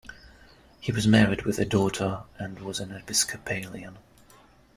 He 0.79 0.91
was 0.91 1.05
married 1.07 1.43
with 1.43 1.59
a 1.59 1.63
daughter 1.63 2.23
and 2.39 2.57
was 2.61 2.79
an 2.79 2.91
Episcopalian. 2.91 3.99